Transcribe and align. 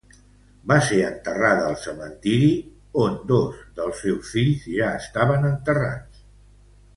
Va 0.69 0.75
ser 0.85 0.95
enterrada 1.09 1.67
al 1.71 1.75
cementiri 1.81 2.49
on 3.03 3.19
dos 3.33 3.61
dels 3.81 4.01
seus 4.07 4.33
fills 4.39 4.65
ja 4.79 4.89
estaven 5.03 5.47
enterrats. 5.53 6.25